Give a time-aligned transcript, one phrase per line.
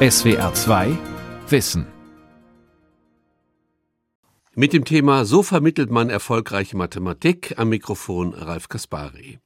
[0.00, 0.96] SWR 2
[1.48, 1.84] Wissen.
[4.54, 9.40] Mit dem Thema So vermittelt man erfolgreiche Mathematik am Mikrofon Ralf Kaspari.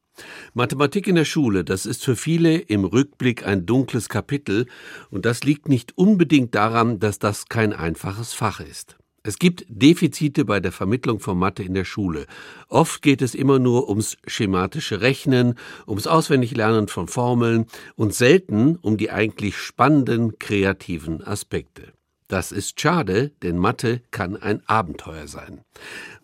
[0.53, 4.67] Mathematik in der Schule, das ist für viele im Rückblick ein dunkles Kapitel,
[5.11, 8.99] und das liegt nicht unbedingt daran, dass das kein einfaches Fach ist.
[9.25, 12.27] Es gibt Defizite bei der Vermittlung von Mathe in der Schule.
[12.69, 15.55] Oft geht es immer nur ums schematische Rechnen,
[15.87, 21.93] ums Auswendiglernen von Formeln und selten um die eigentlich spannenden kreativen Aspekte.
[22.27, 25.61] Das ist schade, denn Mathe kann ein Abenteuer sein.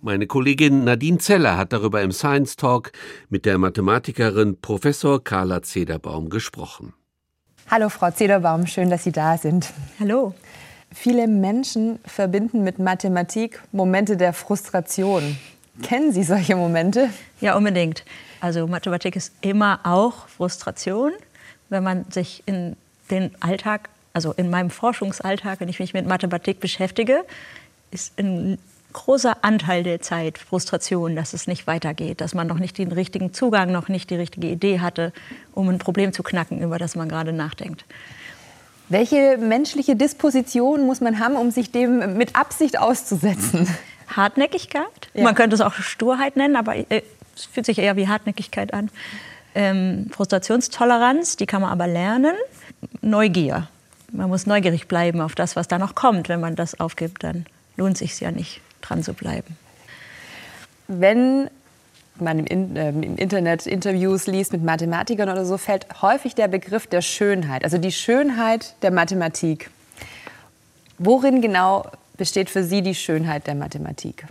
[0.00, 2.90] Meine Kollegin Nadine Zeller hat darüber im Science Talk
[3.28, 6.94] mit der Mathematikerin Professor Carla Zederbaum gesprochen.
[7.70, 9.72] Hallo Frau Zederbaum, schön, dass Sie da sind.
[10.00, 10.34] Hallo.
[10.92, 15.38] Viele Menschen verbinden mit Mathematik Momente der Frustration.
[15.82, 17.10] Kennen Sie solche Momente?
[17.40, 18.04] Ja, unbedingt.
[18.40, 21.12] Also Mathematik ist immer auch Frustration,
[21.68, 22.76] wenn man sich in
[23.10, 27.24] den Alltag, also in meinem Forschungsalltag, wenn ich mich mit Mathematik beschäftige,
[27.90, 28.58] ist ein
[28.92, 33.32] großer Anteil der Zeit Frustration, dass es nicht weitergeht, dass man noch nicht den richtigen
[33.32, 35.12] Zugang, noch nicht die richtige Idee hatte,
[35.52, 37.84] um ein Problem zu knacken, über das man gerade nachdenkt.
[38.88, 43.68] Welche menschliche Disposition muss man haben, um sich dem mit Absicht auszusetzen?
[44.08, 45.10] Hartnäckigkeit.
[45.12, 45.24] Ja.
[45.24, 47.02] Man könnte es auch Sturheit nennen, aber äh,
[47.36, 48.90] es fühlt sich eher wie Hartnäckigkeit an.
[49.54, 52.34] Ähm, Frustrationstoleranz, die kann man aber lernen.
[53.02, 53.68] Neugier.
[54.10, 56.28] Man muss neugierig bleiben auf das, was da noch kommt.
[56.28, 57.44] Wenn man das aufgibt, dann
[57.76, 59.56] lohnt es sich ja nicht, dran zu bleiben.
[60.86, 61.50] Wenn
[62.20, 66.48] man im, in, äh, im, Internet Interviews liest mit Mathematikern oder so, fällt häufig der
[66.48, 69.70] Begriff der Schönheit, also die Schönheit der Mathematik.
[70.98, 74.24] Worin genau besteht für Sie die Schönheit der Mathematik?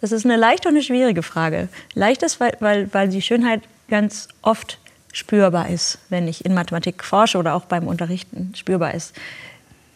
[0.00, 1.68] Das ist eine leichte und eine schwierige Frage.
[1.94, 4.78] Leicht ist, weil, weil, weil die Schönheit ganz oft
[5.12, 9.16] spürbar ist, wenn ich in Mathematik forsche oder auch beim Unterrichten spürbar ist.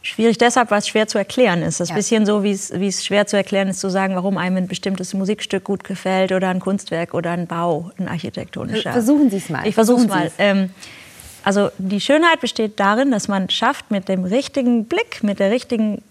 [0.03, 1.79] Schwierig deshalb, weil es schwer zu erklären ist.
[1.79, 1.95] Das ist ja.
[1.95, 5.13] ein bisschen so, wie es schwer zu erklären ist, zu sagen, warum einem ein bestimmtes
[5.13, 8.93] Musikstück gut gefällt oder ein Kunstwerk oder ein Bau, ein architektonischer.
[8.93, 9.67] Versuchen Sie es mal.
[9.67, 10.31] Ich versuche es mal.
[10.39, 10.71] Ähm,
[11.45, 16.03] also die Schönheit besteht darin, dass man schafft, mit dem richtigen Blick, mit der richtigen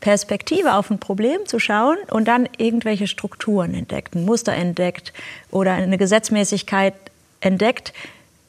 [0.00, 5.12] Perspektive auf ein Problem zu schauen und dann irgendwelche Strukturen entdeckt, ein Muster entdeckt
[5.50, 6.94] oder eine Gesetzmäßigkeit
[7.40, 7.92] entdeckt,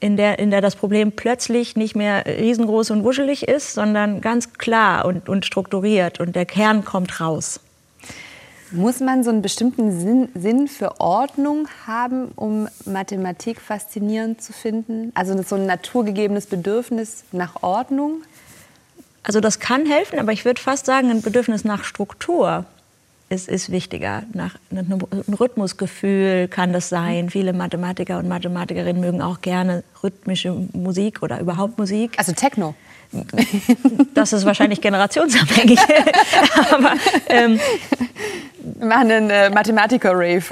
[0.06, 4.52] in der, in der das Problem plötzlich nicht mehr riesengroß und wuschelig ist, sondern ganz
[4.52, 7.58] klar und, und strukturiert und der Kern kommt raus.
[8.70, 15.10] Muss man so einen bestimmten Sinn, Sinn, für Ordnung haben, um Mathematik faszinierend zu finden?
[15.14, 18.22] Also so ein naturgegebenes Bedürfnis nach Ordnung?
[19.24, 22.64] Also das kann helfen, aber ich würde fast sagen, ein Bedürfnis nach Struktur
[23.28, 24.22] ist, ist wichtiger.
[24.32, 25.00] Nach einem
[25.40, 27.30] Rhythmusgefühl kann das sein.
[27.30, 32.12] Viele Mathematiker und Mathematikerinnen mögen auch gerne rhythmische Musik oder überhaupt Musik.
[32.18, 32.74] Also Techno.
[34.14, 35.78] Das ist wahrscheinlich generationsabhängig.
[36.70, 36.92] Aber,
[37.28, 37.58] ähm,
[38.78, 40.42] Wir machen einen äh, Mathematiker-Rave.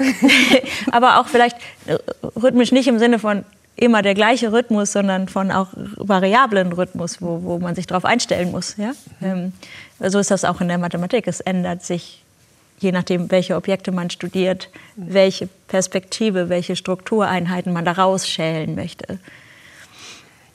[0.91, 1.97] Aber auch vielleicht äh,
[2.41, 3.43] rhythmisch nicht im Sinne von
[3.75, 8.51] immer der gleiche Rhythmus, sondern von auch variablen Rhythmus, wo, wo man sich darauf einstellen
[8.51, 8.75] muss.
[8.77, 8.91] Ja?
[9.21, 9.53] Ähm,
[9.99, 11.27] so ist das auch in der Mathematik.
[11.27, 12.24] Es ändert sich
[12.79, 19.19] je nachdem, welche Objekte man studiert, welche Perspektive, welche Struktureinheiten man daraus schälen möchte.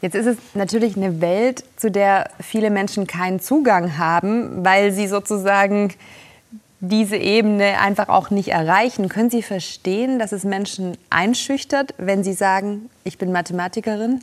[0.02, 5.06] Jetzt ist es natürlich eine Welt, zu der viele Menschen keinen Zugang haben, weil sie
[5.06, 5.92] sozusagen
[6.80, 9.10] diese Ebene einfach auch nicht erreichen.
[9.10, 14.22] Können Sie verstehen, dass es Menschen einschüchtert, wenn sie sagen, ich bin Mathematikerin?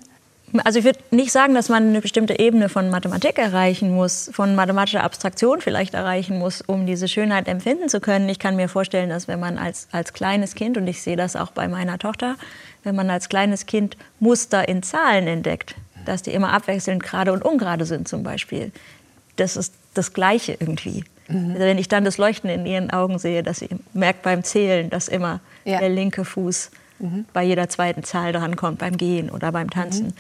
[0.64, 4.56] Also ich würde nicht sagen, dass man eine bestimmte Ebene von Mathematik erreichen muss, von
[4.56, 8.30] mathematischer Abstraktion vielleicht erreichen muss, um diese Schönheit empfinden zu können.
[8.30, 11.36] Ich kann mir vorstellen, dass wenn man als, als kleines Kind, und ich sehe das
[11.36, 12.36] auch bei meiner Tochter,
[12.84, 15.76] wenn man als kleines Kind Muster in Zahlen entdeckt,
[16.06, 18.72] dass die immer abwechselnd gerade und ungerade sind zum Beispiel,
[19.36, 21.04] das ist das Gleiche irgendwie.
[21.28, 21.52] Mhm.
[21.52, 24.90] Also wenn ich dann das Leuchten in ihren Augen sehe, dass sie merkt beim Zählen,
[24.90, 25.80] dass immer ja.
[25.80, 27.26] der linke Fuß mhm.
[27.34, 30.08] bei jeder zweiten Zahl drankommt, beim Gehen oder beim Tanzen.
[30.08, 30.14] Mhm.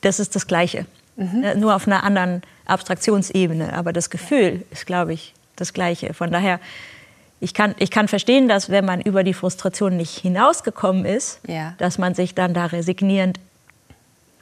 [0.00, 0.86] Das ist das Gleiche.
[1.16, 1.44] Mhm.
[1.58, 3.72] Nur auf einer anderen Abstraktionsebene.
[3.72, 6.12] Aber das Gefühl ist, glaube ich, das Gleiche.
[6.14, 6.60] Von daher,
[7.40, 11.74] ich kann, ich kann verstehen, dass wenn man über die Frustration nicht hinausgekommen ist, ja.
[11.78, 13.40] dass man sich dann da resignierend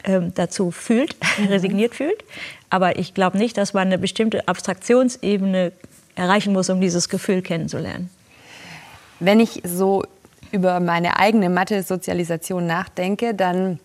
[0.04, 1.46] ähm, dazu fühlt, mhm.
[1.46, 2.24] resigniert fühlt.
[2.70, 5.72] Aber ich glaube nicht, dass man eine bestimmte Abstraktionsebene
[6.16, 8.10] erreichen muss, um dieses Gefühl kennenzulernen.
[9.20, 10.04] Wenn ich so
[10.54, 13.80] über meine eigene Mathe-Sozialisation nachdenke, dann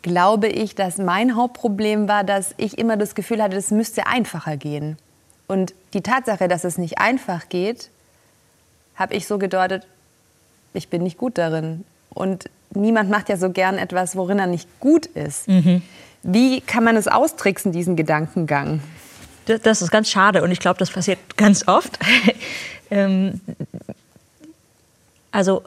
[0.00, 4.56] glaube ich, dass mein Hauptproblem war, dass ich immer das Gefühl hatte, es müsste einfacher
[4.56, 4.96] gehen.
[5.48, 7.90] Und die Tatsache, dass es nicht einfach geht,
[8.94, 9.88] habe ich so gedeutet,
[10.72, 11.84] ich bin nicht gut darin.
[12.10, 15.48] Und niemand macht ja so gern etwas, worin er nicht gut ist.
[15.48, 15.82] Mhm.
[16.22, 18.82] Wie kann man es austricksen, diesen Gedankengang?
[19.46, 21.98] Das, das ist ganz schade und ich glaube, das passiert ganz oft.
[22.90, 23.40] ähm,
[25.32, 25.62] also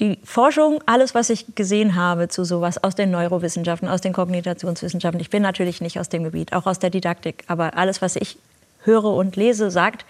[0.00, 5.20] die Forschung, alles, was ich gesehen habe zu sowas aus den Neurowissenschaften, aus den Kognitationswissenschaften,
[5.20, 8.38] ich bin natürlich nicht aus dem Gebiet, auch aus der Didaktik, aber alles, was ich
[8.82, 10.06] höre und lese, sagt,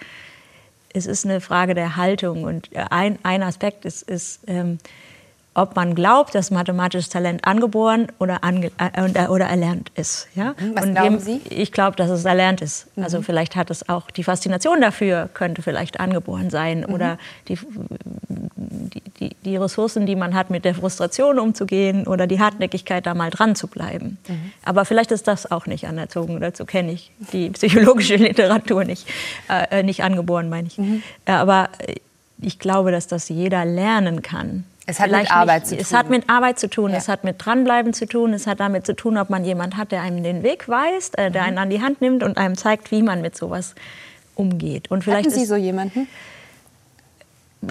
[0.93, 2.45] es ist eine Frage der Haltung.
[2.45, 4.79] Und ein, ein Aspekt ist, ist ähm,
[5.55, 10.29] ob man glaubt, dass mathematisches Talent angeboren oder, ange äh, oder erlernt ist.
[10.37, 10.55] Ja?
[10.59, 11.41] Mhm, was und glauben Sie?
[11.51, 12.87] Ich glaube, dass es erlernt ist.
[12.97, 13.03] Mhm.
[13.03, 16.81] Also vielleicht hat es auch die Faszination dafür, könnte vielleicht angeboren sein.
[16.81, 16.95] Mhm.
[16.95, 17.19] Oder
[17.49, 17.59] die,
[19.19, 23.31] die, die, Ressourcen, die man hat, mit der Frustration umzugehen oder die Hartnäckigkeit, da mal
[23.31, 24.19] dran zu bleiben.
[24.29, 24.53] Mhm.
[24.65, 26.39] Aber vielleicht ist das auch nicht anerzogen.
[26.41, 29.09] Dazu kenne ich die psychologische Literatur nicht.
[29.49, 30.79] Äh, äh nicht angeboren, meine ich.
[30.79, 31.03] Mhm.
[31.25, 31.71] Äh, aber
[32.41, 34.65] ich glaube, dass das jeder lernen kann.
[34.91, 35.83] Es hat mit Arbeit nicht, zu tun.
[35.83, 36.97] Es hat mit Arbeit zu tun, ja.
[36.97, 39.93] es hat mit Dranbleiben zu tun, es hat damit zu tun, ob man jemand hat,
[39.93, 41.49] der einem den Weg weist, äh, der mhm.
[41.49, 43.75] einen an die Hand nimmt und einem zeigt, wie man mit sowas
[44.35, 44.91] umgeht.
[44.91, 46.09] Und vielleicht Hatten Sie so jemanden?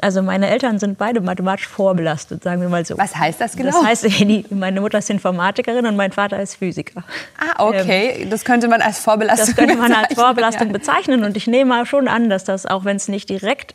[0.04, 2.96] Also meine Eltern sind beide mathematisch vorbelastet, sagen wir mal so.
[2.98, 3.72] Was heißt das genau?
[3.72, 4.08] Das heißt,
[4.52, 7.04] meine Mutter ist Informatikerin und mein Vater ist Physiker.
[7.40, 8.22] Ah, okay.
[8.22, 9.68] Ähm, das könnte man als Vorbelastung bezeichnen.
[9.68, 11.24] Das könnte man als Vorbelastung bezeichnen.
[11.24, 13.74] Und ich nehme schon an, dass das, auch wenn es nicht direkt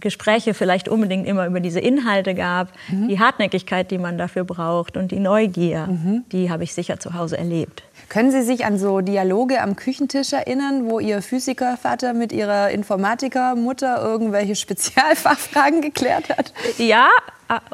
[0.00, 3.08] Gespräche vielleicht unbedingt immer über diese Inhalte gab, mhm.
[3.08, 6.24] die Hartnäckigkeit, die man dafür braucht und die Neugier, mhm.
[6.32, 7.82] die habe ich sicher zu Hause erlebt.
[8.08, 14.02] Können Sie sich an so Dialoge am Küchentisch erinnern, wo Ihr Physikervater mit Ihrer Informatikermutter
[14.02, 16.52] irgendwelche Spezialfachfragen geklärt hat?
[16.78, 17.08] Ja,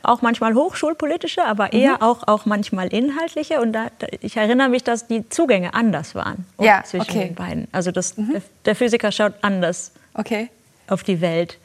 [0.03, 2.03] auch manchmal hochschulpolitische, aber eher mhm.
[2.03, 3.61] auch, auch manchmal inhaltliche.
[3.61, 3.87] Und da,
[4.21, 7.27] ich erinnere mich, dass die Zugänge anders waren ja, zwischen okay.
[7.27, 7.69] den beiden.
[7.73, 8.43] Also das, mhm.
[8.65, 10.49] der Physiker schaut anders okay.
[10.89, 11.59] auf die Welt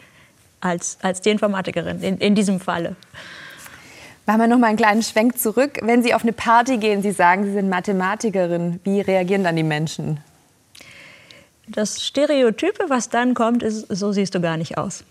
[0.61, 2.95] als, als die Informatikerin in, in diesem Falle.
[4.25, 5.79] Machen wir noch mal einen kleinen Schwenk zurück.
[5.81, 9.63] Wenn Sie auf eine Party gehen, Sie sagen, Sie sind Mathematikerin, wie reagieren dann die
[9.63, 10.19] Menschen?
[11.67, 15.03] Das Stereotype, was dann kommt, ist, so siehst du gar nicht aus.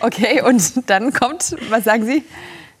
[0.00, 2.24] Okay, und dann kommt, was sagen Sie?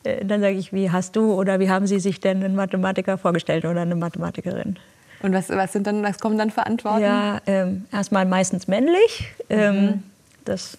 [0.04, 3.18] Äh, dann sage ich, wie hast du oder wie haben Sie sich denn einen Mathematiker
[3.18, 4.76] vorgestellt oder eine Mathematikerin?
[5.22, 7.02] Und was, was, sind dann, was kommen dann für Antworten?
[7.02, 9.32] Ja, ähm, erstmal meistens männlich.
[9.50, 10.02] Ähm, mhm.
[10.44, 10.78] Das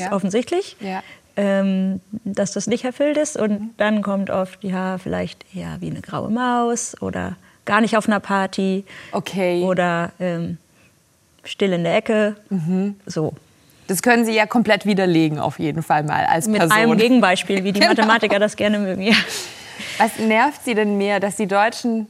[0.00, 0.12] ja.
[0.12, 0.76] offensichtlich.
[0.80, 1.02] Ja.
[1.36, 3.36] Ähm, dass das nicht erfüllt ist.
[3.36, 3.70] Und mhm.
[3.76, 8.20] dann kommt oft, ja, vielleicht eher wie eine graue Maus oder gar nicht auf einer
[8.20, 8.84] Party.
[9.12, 9.62] Okay.
[9.62, 10.58] Oder ähm,
[11.44, 12.36] still in der Ecke.
[12.50, 12.96] Mhm.
[13.06, 13.34] So.
[13.86, 16.78] Das können Sie ja komplett widerlegen, auf jeden Fall mal als Mit Person.
[16.78, 17.92] Mit einem Gegenbeispiel, wie die genau.
[17.92, 19.02] Mathematiker das gerne mögen.
[19.02, 19.16] Ja.
[19.98, 22.06] Was nervt Sie denn mehr, dass die Deutschen,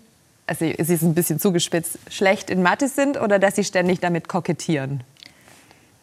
[0.46, 4.28] also es ist ein bisschen zugespitzt, schlecht in Mathe sind oder dass sie ständig damit
[4.28, 5.02] kokettieren?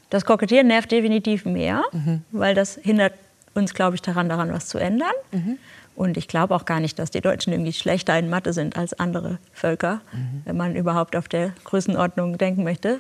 [0.10, 2.24] Das Kokettieren nervt definitiv mehr, mhm.
[2.32, 3.14] weil das hindert
[3.54, 5.14] uns, glaube ich, daran, daran was zu ändern.
[5.32, 5.58] Mhm.
[5.96, 8.98] Und ich glaube auch gar nicht, dass die Deutschen irgendwie schlechter in Mathe sind als
[9.00, 10.42] andere Völker, mhm.
[10.46, 13.00] wenn man überhaupt auf der Größenordnung denken möchte.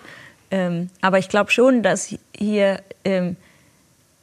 [0.50, 3.36] Ähm, aber ich glaube schon, dass hier ähm,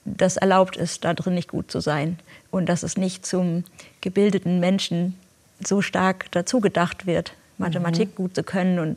[0.05, 2.19] das erlaubt ist, da drin nicht gut zu sein.
[2.51, 3.65] Und dass es nicht zum
[4.01, 5.17] gebildeten Menschen
[5.65, 8.15] so stark dazu gedacht wird, Mathematik mhm.
[8.17, 8.97] gut zu können und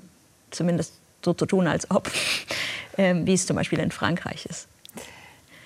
[0.52, 0.94] zumindest
[1.24, 2.12] so zu tun, als ob.
[2.98, 4.68] Ähm, wie es zum Beispiel in Frankreich ist.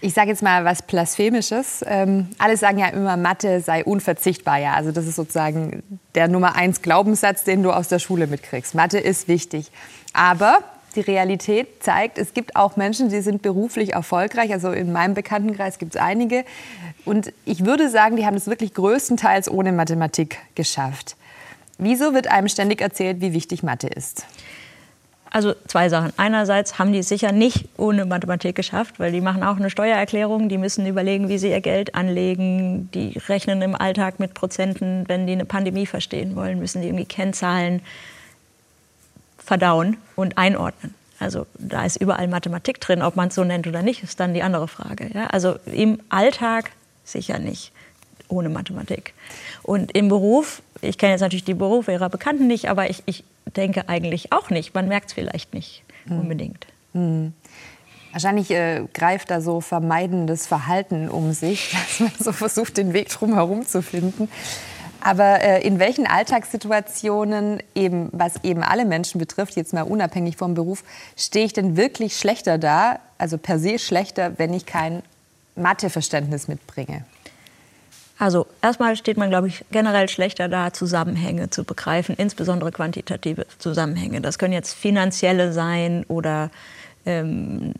[0.03, 1.85] Ich sage jetzt mal was Blasphemisches.
[1.87, 4.57] Ähm, alle sagen ja immer, Mathe sei unverzichtbar.
[4.57, 5.83] Ja, also das ist sozusagen
[6.15, 8.73] der Nummer eins Glaubenssatz, den du aus der Schule mitkriegst.
[8.73, 9.71] Mathe ist wichtig.
[10.11, 10.59] Aber
[10.95, 14.51] die Realität zeigt, es gibt auch Menschen, die sind beruflich erfolgreich.
[14.51, 16.45] Also in meinem Bekanntenkreis gibt es einige.
[17.05, 21.15] Und ich würde sagen, die haben es wirklich größtenteils ohne Mathematik geschafft.
[21.77, 24.25] Wieso wird einem ständig erzählt, wie wichtig Mathe ist?
[25.33, 26.11] Also zwei Sachen.
[26.17, 30.49] Einerseits haben die es sicher nicht ohne Mathematik geschafft, weil die machen auch eine Steuererklärung,
[30.49, 35.27] die müssen überlegen, wie sie ihr Geld anlegen, die rechnen im Alltag mit Prozenten, wenn
[35.27, 37.81] die eine Pandemie verstehen wollen, müssen die irgendwie Kennzahlen
[39.37, 40.93] verdauen und einordnen.
[41.17, 44.33] Also da ist überall Mathematik drin, ob man es so nennt oder nicht, ist dann
[44.33, 45.11] die andere Frage.
[45.13, 45.27] Ja?
[45.27, 46.71] Also im Alltag
[47.05, 47.71] sicher nicht
[48.27, 49.13] ohne Mathematik.
[49.63, 53.23] Und im Beruf, ich kenne jetzt natürlich die Berufe ihrer Bekannten nicht, aber ich, ich
[53.55, 54.73] denke eigentlich auch nicht.
[54.73, 56.19] Man merkt es vielleicht nicht hm.
[56.19, 56.67] unbedingt.
[56.93, 57.33] Hm.
[58.11, 63.09] Wahrscheinlich äh, greift da so vermeidendes Verhalten um sich, dass man so versucht, den Weg
[63.09, 64.29] drumherum zu finden.
[65.03, 70.53] Aber äh, in welchen Alltagssituationen, eben, was eben alle Menschen betrifft, jetzt mal unabhängig vom
[70.53, 70.83] Beruf,
[71.17, 75.01] stehe ich denn wirklich schlechter da, also per se schlechter, wenn ich kein
[75.55, 77.03] Matheverständnis mitbringe?
[78.21, 84.21] Also erstmal steht man, glaube ich, generell schlechter da, Zusammenhänge zu begreifen, insbesondere quantitative Zusammenhänge.
[84.21, 86.51] Das können jetzt finanzielle sein oder
[87.07, 87.73] ähm,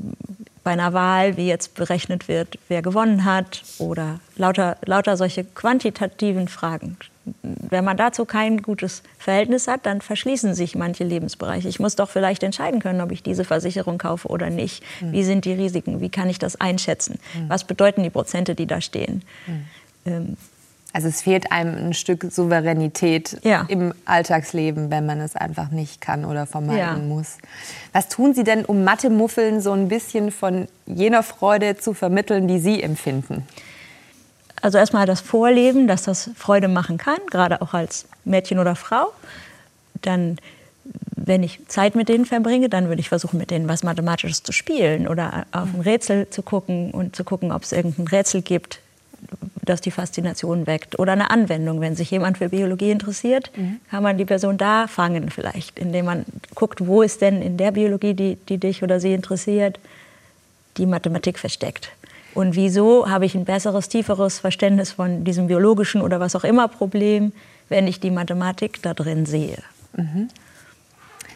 [0.64, 6.48] bei einer Wahl, wie jetzt berechnet wird, wer gewonnen hat oder lauter, lauter solche quantitativen
[6.48, 6.98] Fragen.
[7.44, 11.68] Wenn man dazu kein gutes Verhältnis hat, dann verschließen sich manche Lebensbereiche.
[11.68, 14.84] Ich muss doch vielleicht entscheiden können, ob ich diese Versicherung kaufe oder nicht.
[15.02, 15.12] Mhm.
[15.12, 16.02] Wie sind die Risiken?
[16.02, 17.20] Wie kann ich das einschätzen?
[17.36, 17.50] Mhm.
[17.50, 19.22] Was bedeuten die Prozente, die da stehen?
[20.06, 20.38] Ähm,
[20.94, 23.66] also es fehlt einem ein Stück Souveränität ja.
[23.70, 27.16] im Alltagsleben, wenn man es einfach nicht kann oder vermeiden ja.
[27.16, 27.38] muss.
[27.94, 32.60] Was tun Sie denn, um Mathe-Muffeln so ein bisschen von jener Freude zu vermitteln, die
[32.60, 33.48] Sie empfinden?
[34.62, 39.08] Also erstmal das Vorleben, dass das Freude machen kann, gerade auch als Mädchen oder Frau.
[40.02, 40.38] Dann,
[41.16, 44.52] wenn ich Zeit mit denen verbringe, dann würde ich versuchen, mit denen was Mathematisches zu
[44.52, 48.80] spielen oder auf ein Rätsel zu gucken und zu gucken, ob es irgendein Rätsel gibt,
[49.72, 51.00] das die Faszination weckt.
[51.00, 53.80] Oder eine Anwendung, wenn sich jemand für Biologie interessiert, mhm.
[53.90, 57.72] kann man die Person da fangen vielleicht, indem man guckt, wo ist denn in der
[57.72, 59.80] Biologie, die, die dich oder sie interessiert,
[60.78, 61.92] die Mathematik versteckt.
[62.34, 66.68] Und wieso habe ich ein besseres, tieferes Verständnis von diesem biologischen oder was auch immer
[66.68, 67.34] Problem,
[67.70, 69.58] wenn ich die Mathematik da drin sehe.
[69.96, 70.30] Mhm.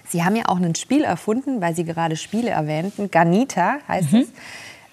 [0.07, 3.11] Sie haben ja auch ein Spiel erfunden, weil Sie gerade Spiele erwähnten.
[3.11, 4.19] Ganita heißt mhm.
[4.19, 4.27] es.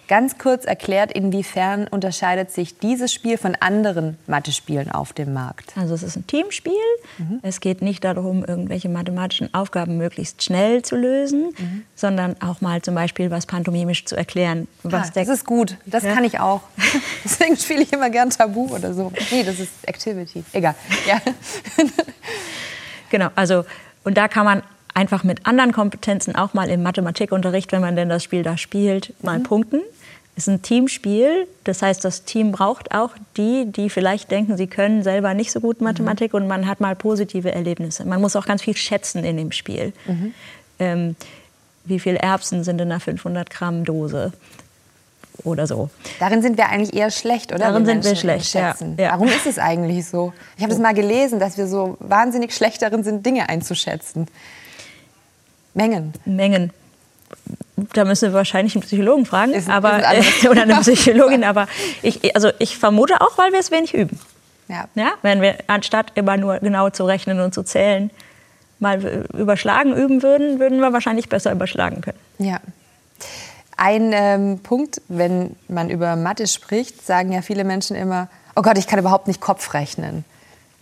[0.08, 5.72] Ganz kurz erklärt, inwiefern unterscheidet sich dieses Spiel von anderen Mathe-Spielen auf dem Markt?
[5.76, 6.72] Also es ist ein Teamspiel.
[7.18, 7.38] Mhm.
[7.42, 11.84] Es geht nicht darum, irgendwelche mathematischen Aufgaben möglichst schnell zu lösen, mhm.
[11.94, 14.68] sondern auch mal zum Beispiel was pantomimisch zu erklären.
[14.82, 15.76] Was ah, das ist gut.
[15.86, 16.14] Das ja.
[16.14, 16.62] kann ich auch.
[17.24, 19.12] Deswegen spiele ich immer gern Tabu oder so.
[19.30, 20.44] Nee, das ist Activity.
[20.52, 20.74] Egal.
[21.06, 21.20] Ja.
[23.10, 23.64] genau, also
[24.04, 24.62] und da kann man
[24.94, 29.14] einfach mit anderen Kompetenzen auch mal im Mathematikunterricht, wenn man denn das Spiel da spielt,
[29.22, 29.44] mal mhm.
[29.44, 29.80] punkten.
[30.34, 34.66] Es ist ein Teamspiel, das heißt, das Team braucht auch die, die vielleicht denken, sie
[34.66, 35.88] können selber nicht so gut mhm.
[35.88, 36.42] Mathematik mhm.
[36.42, 38.04] und man hat mal positive Erlebnisse.
[38.06, 39.92] Man muss auch ganz viel schätzen in dem Spiel.
[40.06, 40.34] Mhm.
[40.78, 41.16] Ähm,
[41.84, 44.32] wie viele Erbsen sind in einer 500 Gramm Dose?
[45.44, 45.90] Oder so.
[46.20, 47.60] Darin sind wir eigentlich eher schlecht, oder?
[47.60, 48.54] Darin sind wir schlecht.
[48.54, 48.76] Ja.
[48.98, 49.12] Ja.
[49.12, 50.32] Warum ist es eigentlich so?
[50.56, 54.28] Ich habe das mal gelesen, dass wir so wahnsinnig schlecht darin sind, Dinge einzuschätzen.
[55.74, 56.12] Mengen.
[56.24, 56.70] Mengen.
[57.94, 61.44] Da müssen wir wahrscheinlich einen Psychologen fragen, ist, aber, ist oder eine Psychologin.
[61.44, 61.66] aber
[62.02, 64.18] ich, also ich vermute auch, weil wir es wenig üben.
[64.68, 64.84] Ja.
[64.94, 65.12] ja.
[65.22, 68.10] Wenn wir anstatt immer nur genau zu rechnen und zu zählen,
[68.78, 72.18] mal überschlagen üben würden, würden wir wahrscheinlich besser überschlagen können.
[72.38, 72.60] Ja.
[73.76, 78.78] Ein ähm, Punkt, wenn man über Mathe spricht, sagen ja viele Menschen immer, oh Gott,
[78.78, 80.24] ich kann überhaupt nicht Kopf rechnen.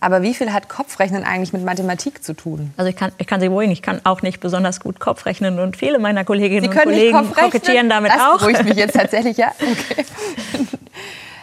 [0.01, 2.73] Aber wie viel hat Kopfrechnen eigentlich mit Mathematik zu tun?
[2.75, 5.77] Also ich kann, ich kann Sie beruhigen, ich kann auch nicht besonders gut Kopfrechnen und
[5.77, 8.31] viele meiner Kolleginnen und Kollegen kokettieren damit das auch.
[8.33, 9.51] Das beruhigt mich jetzt tatsächlich, ja.
[9.61, 10.05] Okay.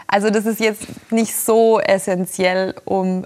[0.09, 3.25] Also das ist jetzt nicht so essentiell, um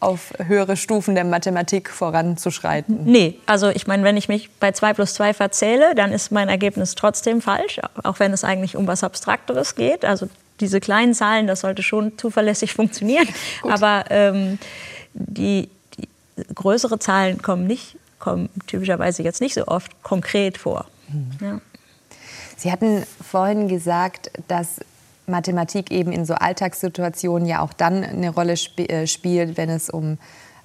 [0.00, 3.04] auf höhere Stufen der Mathematik voranzuschreiten?
[3.04, 6.48] Nee, also ich meine, wenn ich mich bei 2 plus 2 verzähle, dann ist mein
[6.48, 10.06] Ergebnis trotzdem falsch, auch wenn es eigentlich um was Abstrakteres geht.
[10.06, 10.28] Also
[10.60, 13.28] diese kleinen Zahlen, das sollte schon zuverlässig funktionieren.
[13.62, 14.58] Aber ähm,
[15.14, 16.08] die, die
[16.54, 20.86] größere Zahlen kommen nicht, kommen typischerweise jetzt nicht so oft konkret vor.
[21.08, 21.30] Mhm.
[21.40, 21.60] Ja.
[22.56, 24.80] Sie hatten vorhin gesagt, dass
[25.26, 29.88] Mathematik eben in so Alltagssituationen ja auch dann eine Rolle sp äh, spielt, wenn es
[29.88, 30.18] um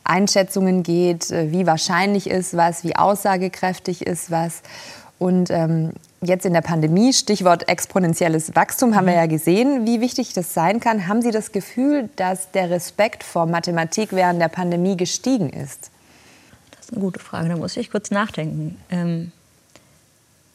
[0.03, 4.61] Einschätzungen geht, äh, wie wahrscheinlich ist was, wie aussagekräftig ist was.
[5.19, 5.93] Und ähm,
[6.25, 10.79] jetzt in der Pandemie, Stichwort exponentielles Wachstum, haben wir ja gesehen, wie wichtig das sein
[10.79, 11.07] kann.
[11.07, 15.91] Haben Sie das Gefühl, dass der Respekt vor Mathematik während der Pandemie gestiegen ist?
[16.71, 18.77] Das ist eine gute Frage, da muss ich kurz nachdenken.
[18.89, 19.31] Ähm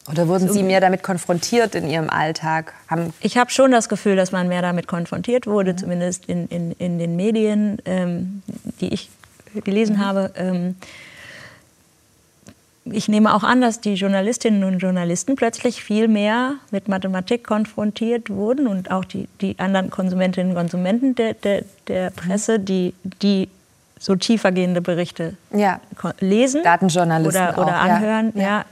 [0.09, 2.73] oder wurden Sie mehr damit konfrontiert in Ihrem Alltag?
[2.87, 5.77] Haben ich habe schon das Gefühl, dass man mehr damit konfrontiert wurde, mhm.
[5.77, 8.41] zumindest in, in, in den Medien, ähm,
[8.79, 9.09] die ich
[9.63, 10.05] gelesen mhm.
[10.05, 10.33] habe.
[10.35, 10.75] Ähm,
[12.85, 18.29] ich nehme auch an, dass die Journalistinnen und Journalisten plötzlich viel mehr mit Mathematik konfrontiert
[18.29, 23.49] wurden und auch die, die anderen Konsumentinnen und Konsumenten der, der, der Presse, die, die
[23.99, 25.79] so tiefergehende Berichte ja.
[26.19, 28.33] lesen Datenjournalisten oder, oder auch, anhören.
[28.35, 28.41] Ja.
[28.41, 28.65] ja.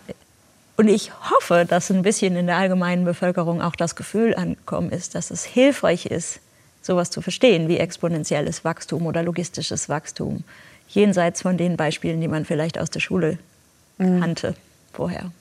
[0.75, 5.13] Und ich hoffe, dass ein bisschen in der allgemeinen Bevölkerung auch das Gefühl ankommen ist,
[5.13, 6.39] dass es hilfreich ist,
[6.81, 10.43] sowas zu verstehen wie exponentielles Wachstum oder logistisches Wachstum,
[10.87, 13.37] jenseits von den Beispielen, die man vielleicht aus der Schule
[13.99, 14.19] mhm.
[14.19, 14.55] kannte
[14.91, 15.31] vorher.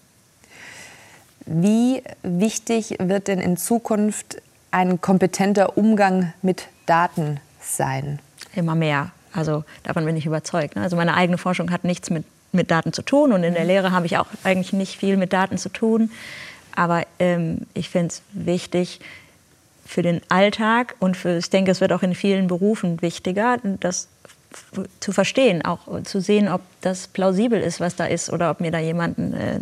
[1.46, 8.18] Wie wichtig wird denn in Zukunft ein kompetenter Umgang mit Daten sein?
[8.54, 9.12] Immer mehr.
[9.32, 10.76] Also davon bin ich überzeugt.
[10.76, 10.82] Ne?
[10.82, 13.68] Also meine eigene Forschung hat nichts mit, mit Daten zu tun und in der mhm.
[13.68, 16.10] Lehre habe ich auch eigentlich nicht viel mit Daten zu tun.
[16.76, 19.00] Aber ähm, ich finde es wichtig
[19.86, 24.08] für den Alltag und für, ich denke, es wird auch in vielen Berufen wichtiger, dass
[25.00, 28.70] zu verstehen, auch zu sehen, ob das plausibel ist, was da ist, oder ob mir
[28.70, 29.60] da jemand äh,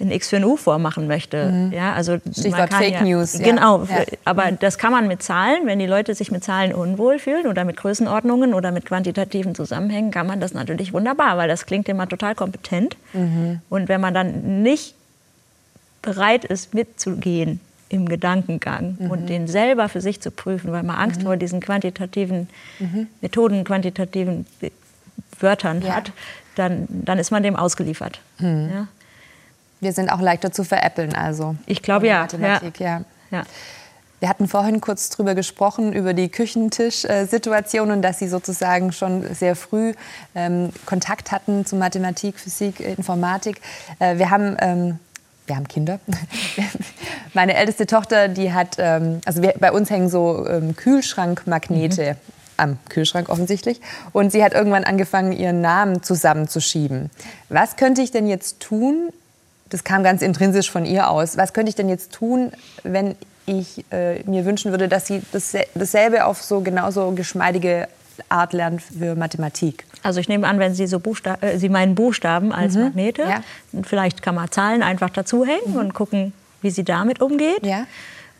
[0.00, 1.50] ein X für ein U vormachen möchte.
[1.50, 1.72] Mhm.
[1.72, 3.38] Ja, also Stichwort Fake ja, News.
[3.38, 4.04] Genau, ja.
[4.24, 7.64] aber das kann man mit Zahlen, wenn die Leute sich mit Zahlen unwohl fühlen oder
[7.64, 12.08] mit Größenordnungen oder mit quantitativen Zusammenhängen, kann man das natürlich wunderbar, weil das klingt immer
[12.08, 12.96] total kompetent.
[13.12, 13.60] Mhm.
[13.68, 14.94] Und wenn man dann nicht
[16.02, 19.10] bereit ist, mitzugehen im Gedankengang mhm.
[19.10, 21.26] und den selber für sich zu prüfen, weil man Angst mhm.
[21.26, 22.48] vor diesen quantitativen
[22.78, 23.08] mhm.
[23.20, 24.46] Methoden, quantitativen
[25.38, 25.96] Wörtern ja.
[25.96, 26.12] hat,
[26.56, 28.20] dann, dann ist man dem ausgeliefert.
[28.38, 28.70] Mhm.
[28.72, 28.88] Ja?
[29.80, 31.56] Wir sind auch leichter zu veräppeln, also.
[31.66, 32.22] Ich glaube ja.
[32.22, 33.02] Mathematik, ja.
[33.30, 33.44] ja.
[34.20, 39.54] Wir hatten vorhin kurz darüber gesprochen, über die Küchentisch-Situation und dass Sie sozusagen schon sehr
[39.54, 39.92] früh
[40.34, 43.60] ähm, Kontakt hatten zu Mathematik, Physik, Informatik.
[43.98, 44.98] Äh, wir haben ähm,
[45.46, 46.00] wir haben Kinder.
[47.34, 52.32] Meine älteste Tochter, die hat, ähm, also wir, bei uns hängen so ähm, Kühlschrankmagnete mhm.
[52.56, 53.80] am Kühlschrank offensichtlich.
[54.12, 57.10] Und sie hat irgendwann angefangen, ihren Namen zusammenzuschieben.
[57.48, 59.10] Was könnte ich denn jetzt tun,
[59.70, 61.36] das kam ganz intrinsisch von ihr aus.
[61.36, 65.54] Was könnte ich denn jetzt tun, wenn ich äh, mir wünschen würde, dass sie das,
[65.74, 67.88] dasselbe auf so genauso geschmeidige
[68.28, 69.84] Art lernt für Mathematik?
[70.04, 72.82] Also ich nehme an, wenn Sie so Buchsta äh, Sie meinen Buchstaben als mhm.
[72.84, 73.40] Magnete, ja.
[73.82, 75.76] vielleicht kann man Zahlen einfach dazuhängen mhm.
[75.76, 77.64] und gucken, wie sie damit umgeht.
[77.64, 77.86] Ja.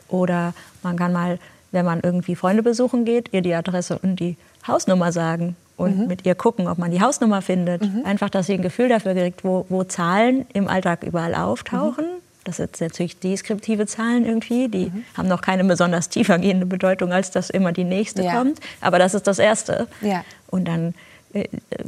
[0.08, 1.38] Oder man kann mal,
[1.72, 6.06] wenn man irgendwie Freunde besuchen geht, ihr die Adresse und die Hausnummer sagen und mhm.
[6.06, 7.82] mit ihr gucken, ob man die Hausnummer findet.
[7.82, 8.04] Mhm.
[8.04, 12.04] Einfach, dass sie ein Gefühl dafür kriegt, wo, wo Zahlen im Alltag überall auftauchen.
[12.04, 12.24] Mhm.
[12.44, 15.04] Das sind natürlich deskriptive Zahlen irgendwie, die mhm.
[15.16, 18.34] haben noch keine besonders tiefergehende Bedeutung, als dass immer die nächste ja.
[18.34, 18.60] kommt.
[18.82, 19.88] Aber das ist das Erste.
[20.02, 20.24] Ja.
[20.48, 20.94] Und dann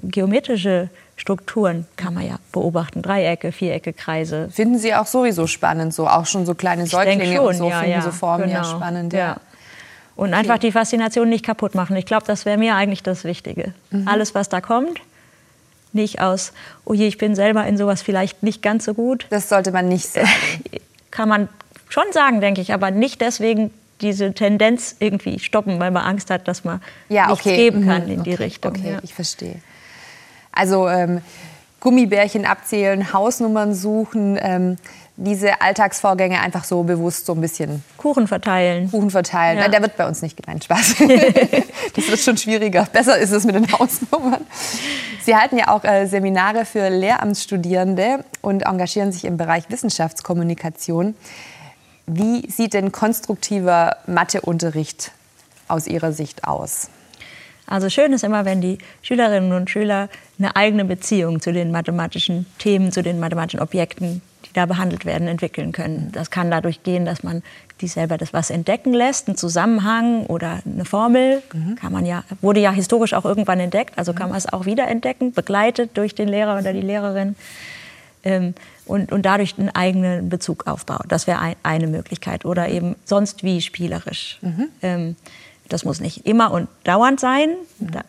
[0.02, 3.02] geometrische Strukturen kann man ja beobachten.
[3.02, 4.48] Dreiecke, Vierecke, Kreise.
[4.50, 7.80] Finden Sie auch sowieso spannend, so auch schon so kleine Säuglinge schon, und so ja,
[7.80, 8.58] finden ja, so Formen genau.
[8.58, 9.12] ja spannend.
[9.12, 9.36] Ja.
[10.14, 10.38] Und okay.
[10.38, 11.96] einfach die Faszination nicht kaputt machen.
[11.96, 13.72] Ich glaube, das wäre mir eigentlich das Wichtige.
[13.90, 14.08] Mhm.
[14.08, 15.00] Alles, was da kommt,
[15.92, 16.52] nicht aus,
[16.84, 19.26] oh je, ich bin selber in sowas vielleicht nicht ganz so gut.
[19.30, 20.28] Das sollte man nicht sagen.
[21.10, 21.48] Kann man
[21.88, 26.48] schon sagen, denke ich, aber nicht deswegen diese Tendenz irgendwie stoppen, weil man Angst hat,
[26.48, 27.56] dass man ja, nichts okay.
[27.56, 28.12] geben kann mhm.
[28.12, 28.44] in die okay.
[28.44, 28.72] Richtung.
[28.72, 28.98] Okay, ja.
[29.02, 29.56] ich verstehe.
[30.52, 31.20] Also ähm,
[31.80, 34.76] Gummibärchen abzählen, Hausnummern suchen, ähm,
[35.18, 37.82] diese Alltagsvorgänge einfach so bewusst so ein bisschen.
[37.96, 38.90] Kuchen verteilen.
[38.90, 39.58] Kuchen verteilen.
[39.58, 39.68] Ja.
[39.68, 40.96] Der wird bei uns nicht gemeint, Spaß.
[41.94, 42.86] das wird schon schwieriger.
[42.92, 44.44] Besser ist es mit den Hausnummern.
[45.22, 51.14] Sie halten ja auch äh, Seminare für Lehramtsstudierende und engagieren sich im Bereich Wissenschaftskommunikation.
[52.06, 55.10] Wie sieht denn konstruktiver Matheunterricht
[55.66, 56.88] aus Ihrer Sicht aus?
[57.66, 62.46] Also schön ist immer, wenn die Schülerinnen und Schüler eine eigene Beziehung zu den mathematischen
[62.58, 66.10] Themen, zu den mathematischen Objekten, die da behandelt werden, entwickeln können.
[66.12, 67.42] Das kann dadurch gehen, dass man
[67.80, 71.74] die selber das was entdecken lässt, einen Zusammenhang oder eine Formel, mhm.
[71.74, 74.86] kann man ja, wurde ja historisch auch irgendwann entdeckt, also kann man es auch wieder
[74.86, 77.34] entdecken, begleitet durch den Lehrer oder die Lehrerin.
[78.26, 78.54] Ähm,
[78.86, 81.04] und, und dadurch einen eigenen Bezug aufbaut.
[81.08, 82.44] Das wäre ein, eine Möglichkeit.
[82.44, 84.38] Oder eben sonst wie spielerisch.
[84.42, 84.68] Mhm.
[84.82, 85.16] Ähm,
[85.68, 87.50] das muss nicht immer und dauernd sein,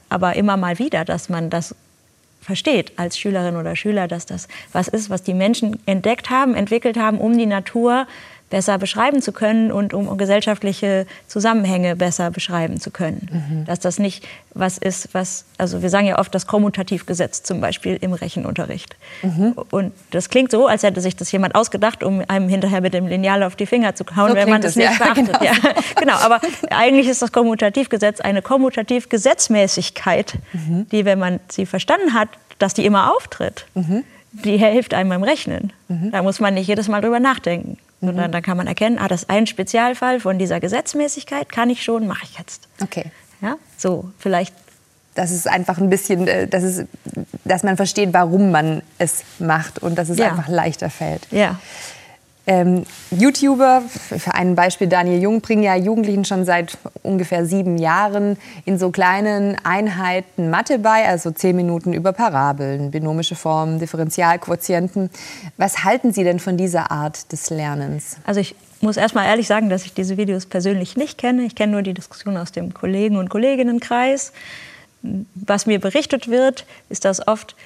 [0.09, 1.75] aber immer mal wieder, dass man das
[2.41, 6.97] versteht als Schülerin oder Schüler, dass das was ist, was die Menschen entdeckt haben, entwickelt
[6.97, 8.07] haben, um die Natur
[8.49, 13.29] besser beschreiben zu können und um gesellschaftliche Zusammenhänge besser beschreiben zu können.
[13.31, 13.65] Mhm.
[13.65, 17.97] Dass das nicht was ist, was, also wir sagen ja oft das Kommutativgesetz zum Beispiel
[17.99, 18.95] im Rechenunterricht.
[19.21, 19.53] Mhm.
[19.69, 23.07] Und das klingt so, als hätte sich das jemand ausgedacht, um einem hinterher mit dem
[23.07, 25.39] Lineal auf die Finger zu hauen, so wenn man das nicht ja, beachtet.
[25.39, 25.43] Genau.
[25.43, 25.53] Ja,
[25.99, 26.39] genau, aber
[26.71, 30.87] eigentlich ist das Kommutativgesetz eine Kommutativgesetzmäßigkeit, mhm.
[30.89, 32.29] die, wenn man sie verstanden hat,
[32.59, 34.03] dass die immer auftritt, mhm.
[34.31, 35.73] die hilft einem beim Rechnen.
[35.87, 36.11] Mhm.
[36.11, 37.77] Da muss man nicht jedes Mal drüber nachdenken.
[37.99, 38.31] Mhm.
[38.31, 42.07] dann kann man erkennen, ah, das ist ein Spezialfall von dieser Gesetzmäßigkeit, kann ich schon,
[42.07, 42.67] mache ich jetzt.
[42.81, 43.11] Okay.
[43.41, 44.53] Ja, so, vielleicht.
[45.15, 46.85] Das ist einfach ein bisschen, äh, das ist,
[47.43, 50.29] dass man versteht, warum man es macht und dass es ja.
[50.29, 51.27] einfach leichter fällt.
[51.31, 51.59] Ja.
[52.49, 58.37] Ähm, YouTuber, für ein Beispiel Daniel Jung, bringen ja Jugendlichen schon seit ungefähr sieben Jahren
[58.63, 65.09] in so kleinen Einheiten Mathe bei, also zehn Minuten über Parabeln, binomische Formen, Differentialquotienten.
[65.57, 68.15] Was halten Sie denn von dieser Art des Lernens?
[68.25, 71.43] Also ich muss erst mal ehrlich sagen, dass ich diese Videos persönlich nicht kenne.
[71.43, 74.31] Ich kenne nur die Diskussion aus dem Kollegen- und Kolleginnenkreis.
[75.35, 77.57] Was mir berichtet wird, ist das oft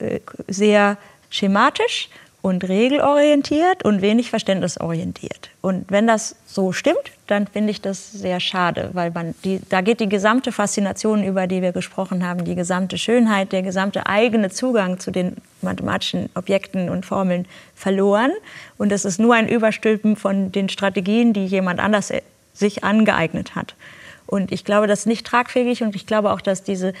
[0.00, 0.96] äh, sehr
[1.30, 2.08] schematisch
[2.46, 5.50] und regelorientiert und wenig verständnisorientiert.
[5.62, 9.80] Und wenn das so stimmt, dann finde ich das sehr schade, weil man die, da
[9.80, 14.48] geht die gesamte Faszination, über die wir gesprochen haben, die gesamte Schönheit, der gesamte eigene
[14.48, 18.30] Zugang zu den mathematischen Objekten und Formeln verloren.
[18.78, 22.12] Und es ist nur ein Überstülpen von den Strategien, die jemand anders
[22.52, 23.74] sich angeeignet hat.
[24.28, 26.92] Und ich glaube, das ist nicht tragfähig und ich glaube auch, dass diese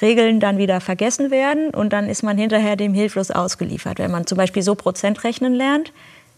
[0.00, 3.98] Regeln dann wieder vergessen werden und dann ist man hinterher dem hilflos ausgeliefert.
[3.98, 5.92] Wenn man zum Beispiel so Prozentrechnen lernt,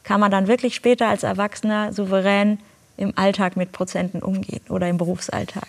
[0.05, 2.59] kann man dann wirklich später als Erwachsener souverän
[2.97, 5.69] im Alltag mit Prozenten umgehen oder im Berufsalltag.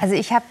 [0.00, 0.44] Also ich habe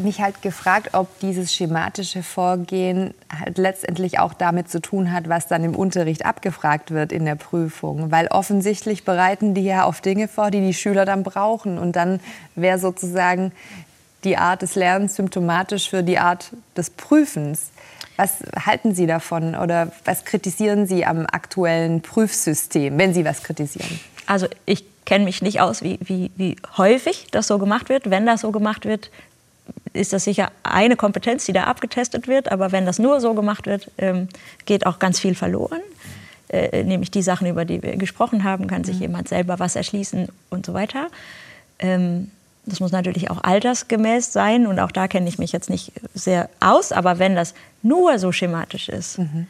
[0.00, 5.48] mich halt gefragt, ob dieses schematische Vorgehen halt letztendlich auch damit zu tun hat, was
[5.48, 8.10] dann im Unterricht abgefragt wird in der Prüfung.
[8.10, 11.78] Weil offensichtlich bereiten die ja auf Dinge vor, die die Schüler dann brauchen.
[11.78, 12.20] Und dann
[12.54, 13.52] wäre sozusagen
[14.24, 17.70] die Art des Lernens symptomatisch für die Art des Prüfens.
[18.16, 24.00] Was halten Sie davon oder was kritisieren Sie am aktuellen Prüfsystem, wenn Sie was kritisieren?
[24.26, 28.10] Also ich kenne mich nicht aus, wie, wie, wie häufig das so gemacht wird.
[28.10, 29.10] Wenn das so gemacht wird,
[29.92, 32.50] ist das sicher eine Kompetenz, die da abgetestet wird.
[32.50, 34.28] Aber wenn das nur so gemacht wird, ähm,
[34.66, 35.80] geht auch ganz viel verloren.
[36.48, 39.02] Äh, nämlich die Sachen, über die wir gesprochen haben, kann sich mhm.
[39.02, 41.08] jemand selber was erschließen und so weiter.
[41.78, 42.30] Ähm,
[42.68, 46.48] das muss natürlich auch altersgemäß sein und auch da kenne ich mich jetzt nicht sehr
[46.60, 46.92] aus.
[46.92, 49.46] Aber wenn das nur so schematisch ist, mhm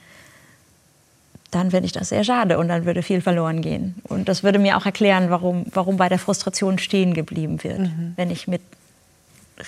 [1.50, 3.94] dann finde ich das sehr schade und dann würde viel verloren gehen.
[4.04, 8.12] Und das würde mir auch erklären, warum, warum bei der Frustration stehen geblieben wird, mhm.
[8.16, 8.60] wenn ich mit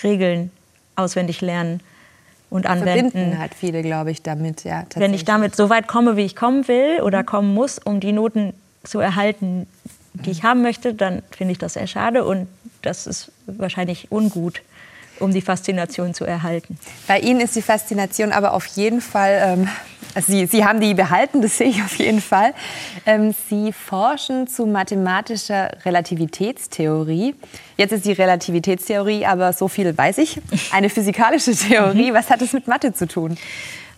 [0.03, 0.51] Regeln
[0.95, 1.79] auswendig lernen
[2.49, 3.11] und anwenden.
[3.11, 4.63] Verbinden halt viele, glaube ich, damit.
[4.63, 7.25] Ja, wenn ich damit so weit komme, wie ich kommen will oder mhm.
[7.25, 9.67] kommen muss, um die Noten zu erhalten,
[10.13, 10.31] die mhm.
[10.31, 12.47] ich haben möchte, dann finde ich das sehr schade und
[12.81, 14.61] das ist wahrscheinlich ungut
[15.21, 16.77] um die Faszination zu erhalten.
[17.07, 19.69] Bei Ihnen ist die Faszination aber auf jeden Fall, ähm,
[20.13, 22.53] also Sie, Sie haben die behalten, das sehe ich auf jeden Fall.
[23.05, 27.35] Ähm, Sie forschen zu mathematischer Relativitätstheorie.
[27.77, 30.41] Jetzt ist die Relativitätstheorie, aber so viel weiß ich,
[30.71, 32.11] eine physikalische Theorie.
[32.11, 32.15] Mhm.
[32.15, 33.37] Was hat es mit Mathe zu tun?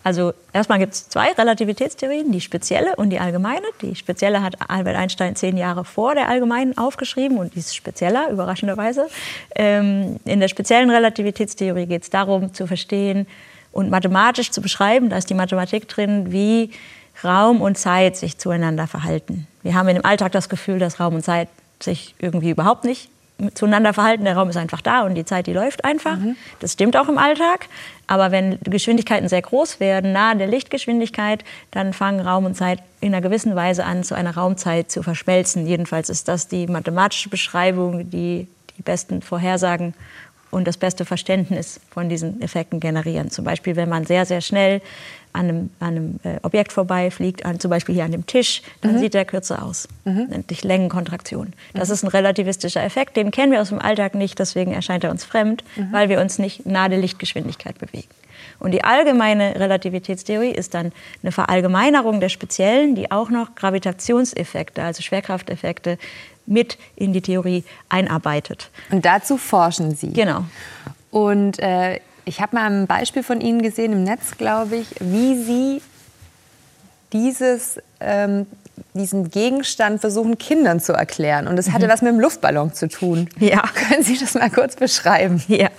[0.03, 3.65] Also erstmal gibt es zwei Relativitätstheorien, die spezielle und die allgemeine.
[3.81, 8.29] Die spezielle hat Albert Einstein zehn Jahre vor der allgemeinen aufgeschrieben und die ist spezieller,
[8.29, 9.07] überraschenderweise.
[9.55, 13.27] Ähm, in der speziellen Relativitätstheorie geht es darum zu verstehen
[13.71, 16.71] und mathematisch zu beschreiben, da ist die Mathematik drin, wie
[17.23, 19.47] Raum und Zeit sich zueinander verhalten.
[19.61, 21.47] Wir haben in dem Alltag das Gefühl, dass Raum und Zeit
[21.79, 23.09] sich irgendwie überhaupt nicht
[23.53, 24.25] zueinander verhalten.
[24.25, 26.17] Der Raum ist einfach da und die Zeit, die läuft einfach.
[26.17, 26.35] Mhm.
[26.59, 27.67] Das stimmt auch im Alltag.
[28.07, 33.13] Aber wenn Geschwindigkeiten sehr groß werden, nahe der Lichtgeschwindigkeit, dann fangen Raum und Zeit in
[33.13, 35.65] einer gewissen Weise an, zu einer Raumzeit zu verschmelzen.
[35.65, 39.93] Jedenfalls ist das die mathematische Beschreibung, die die besten Vorhersagen
[40.51, 43.31] und das beste Verständnis von diesen Effekten generieren.
[43.31, 44.81] Zum Beispiel, wenn man sehr, sehr schnell
[45.33, 48.93] an einem, an einem äh, Objekt vorbeifliegt, an, zum Beispiel hier an dem Tisch, dann
[48.93, 48.99] mhm.
[48.99, 49.87] sieht der kürzer aus.
[50.05, 50.27] Mhm.
[50.29, 51.53] Nennt sich Längenkontraktion.
[51.73, 51.93] Das mhm.
[51.93, 55.25] ist ein relativistischer Effekt, den kennen wir aus dem Alltag nicht, deswegen erscheint er uns
[55.25, 55.91] fremd, mhm.
[55.91, 58.09] weil wir uns nicht nahe der Lichtgeschwindigkeit bewegen.
[58.59, 60.91] Und die allgemeine Relativitätstheorie ist dann
[61.21, 65.97] eine Verallgemeinerung der speziellen, die auch noch Gravitationseffekte, also Schwerkrafteffekte,
[66.45, 68.69] mit in die Theorie einarbeitet.
[68.91, 70.13] Und dazu forschen Sie.
[70.13, 70.45] Genau.
[71.11, 75.41] Und äh, ich habe mal ein Beispiel von Ihnen gesehen im Netz, glaube ich, wie
[75.43, 75.81] Sie
[77.11, 78.47] dieses, ähm,
[78.93, 81.47] diesen Gegenstand versuchen, Kindern zu erklären.
[81.47, 81.91] Und das hatte mhm.
[81.91, 83.29] was mit dem Luftballon zu tun.
[83.39, 83.61] Ja.
[83.73, 85.43] Können Sie das mal kurz beschreiben?
[85.47, 85.69] Ja,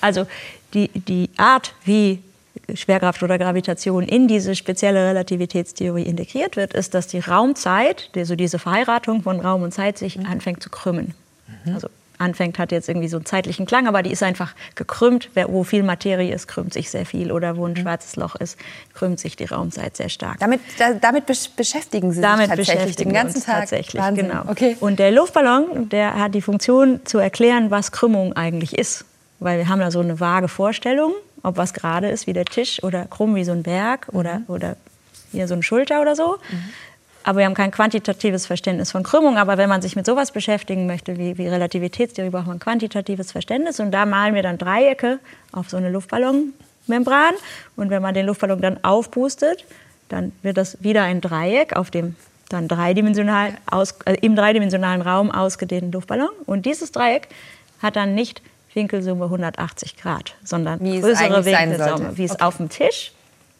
[0.00, 0.26] also
[0.74, 2.22] die, die Art, wie
[2.74, 8.58] Schwerkraft oder Gravitation in diese spezielle Relativitätstheorie integriert wird, ist, dass die Raumzeit, also diese
[8.58, 10.26] Verheiratung von Raum und Zeit, sich mhm.
[10.26, 11.14] anfängt zu krümmen.
[11.64, 11.74] Mhm.
[11.74, 11.88] Also
[12.24, 15.30] anfängt, hat jetzt irgendwie so einen zeitlichen Klang, aber die ist einfach gekrümmt.
[15.46, 17.30] Wo viel Materie ist, krümmt sich sehr viel.
[17.30, 17.76] Oder wo ein mhm.
[17.76, 18.58] schwarzes Loch ist,
[18.94, 20.40] krümmt sich die Raumzeit sehr stark.
[20.40, 23.60] Damit, da, damit beschäftigen Sie damit sich tatsächlich den ganzen Tag?
[23.60, 24.28] Tatsächlich, Wahnsinn.
[24.28, 24.42] genau.
[24.48, 24.76] Okay.
[24.80, 29.04] Und der Luftballon, der hat die Funktion zu erklären, was Krümmung eigentlich ist.
[29.38, 32.82] Weil wir haben da so eine vage Vorstellung, ob was gerade ist wie der Tisch
[32.82, 34.44] oder krumm wie so ein Berg oder, mhm.
[34.48, 34.76] oder
[35.32, 36.38] hier so eine Schulter oder so.
[36.50, 36.70] Mhm.
[37.24, 39.38] Aber wir haben kein quantitatives Verständnis von Krümmung.
[39.38, 43.80] Aber wenn man sich mit sowas beschäftigen möchte wie, wie Relativitätstheorie, braucht man quantitatives Verständnis.
[43.80, 45.18] Und da malen wir dann Dreiecke
[45.50, 47.34] auf so eine Luftballonmembran.
[47.76, 49.64] Und wenn man den Luftballon dann aufpustet,
[50.10, 52.14] dann wird das wieder ein Dreieck auf dem
[52.50, 56.28] dann dreidimensional aus, äh, im dreidimensionalen Raum ausgedehnten Luftballon.
[56.44, 57.28] Und dieses Dreieck
[57.80, 58.42] hat dann nicht
[58.74, 62.44] Winkelsumme 180 Grad, sondern wie größere Winkelsumme, wie es okay.
[62.44, 63.12] auf dem Tisch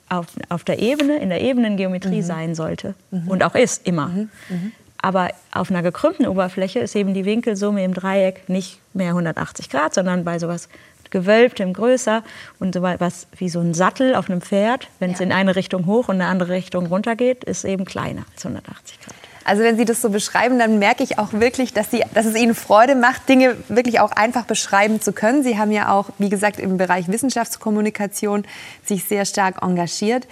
[0.09, 2.27] auf, auf der Ebene, in der Ebenengeometrie mhm.
[2.27, 3.29] sein sollte mhm.
[3.29, 4.09] und auch ist immer.
[4.09, 4.31] Mhm.
[4.49, 4.73] mhm.
[4.99, 9.93] Aber auf einer gekrümmten Oberfläche ist eben die Winkelsumme im Dreieck nicht mehr 180 Grad,
[9.93, 10.71] sondern bei sowas
[11.11, 12.23] gewölbtem größer
[12.59, 15.15] und so was wie so ein Sattel auf einem Pferd, wenn ja.
[15.15, 18.25] es in eine Richtung hoch und in eine andere Richtung runter geht, ist eben kleiner
[18.33, 19.15] als 180 Grad.
[19.45, 22.35] Also wenn Sie das so beschreiben, dann merke ich auch wirklich, dass, Sie, dass es
[22.35, 25.43] Ihnen Freude macht, Dinge wirklich auch einfach beschreiben zu können.
[25.43, 28.45] Sie haben ja auch, wie gesagt, im Bereich Wissenschaftskommunikation
[28.85, 30.27] sich sehr stark engagiert.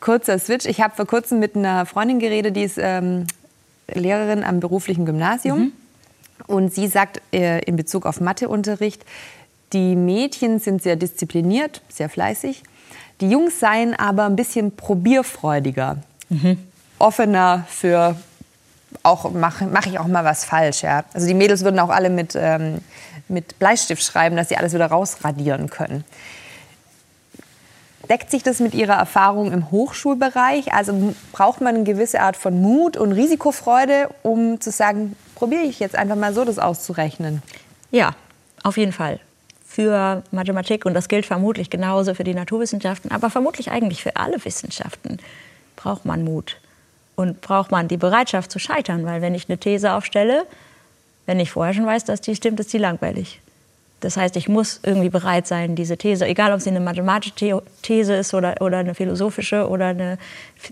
[0.00, 0.66] Kurzer Switch.
[0.66, 3.26] Ich habe vor kurzem mit einer Freundin geredet, die ist ähm,
[3.92, 5.58] Lehrerin am beruflichen Gymnasium.
[5.58, 5.72] Mhm.
[6.48, 9.04] Und sie sagt äh, in Bezug auf Matheunterricht,
[9.72, 12.62] Die Mädchen sind sehr diszipliniert, sehr fleißig.
[13.20, 16.58] Die Jungs seien aber ein bisschen probierfreudiger, mhm.
[17.02, 18.16] Offener für
[19.02, 20.82] auch mache mach ich auch mal was falsch.
[20.82, 21.04] Ja.
[21.12, 22.80] Also die Mädels würden auch alle mit, ähm,
[23.28, 26.04] mit Bleistift schreiben, dass sie alles wieder rausradieren können.
[28.08, 30.72] Deckt sich das mit Ihrer Erfahrung im Hochschulbereich?
[30.74, 35.80] Also braucht man eine gewisse Art von Mut und Risikofreude, um zu sagen, probiere ich
[35.80, 37.42] jetzt einfach mal so, das auszurechnen?
[37.90, 38.10] Ja,
[38.62, 39.20] auf jeden Fall.
[39.66, 44.44] Für Mathematik, und das gilt vermutlich genauso für die Naturwissenschaften, aber vermutlich eigentlich für alle
[44.44, 45.18] Wissenschaften,
[45.76, 46.61] braucht man Mut.
[47.14, 50.46] Und braucht man die Bereitschaft zu scheitern, weil wenn ich eine These aufstelle,
[51.26, 53.40] wenn ich vorher schon weiß, dass die stimmt, ist die langweilig.
[54.00, 58.14] Das heißt, ich muss irgendwie bereit sein, diese These, egal ob sie eine mathematische These
[58.14, 60.18] ist oder, oder eine philosophische oder eine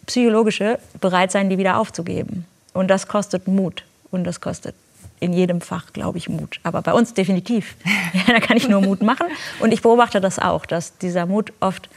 [0.07, 2.45] psychologische, bereit sein, die wieder aufzugeben.
[2.73, 3.85] Und das kostet Mut.
[4.11, 4.75] Und das kostet
[5.21, 6.59] in jedem Fach, glaube ich, Mut.
[6.65, 7.77] Aber bei uns definitiv.
[8.13, 9.29] Ja, da kann ich nur Mut machen.
[9.61, 11.89] Und ich beobachte das auch, dass dieser Mut oft